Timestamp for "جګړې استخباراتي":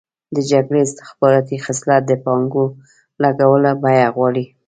0.51-1.57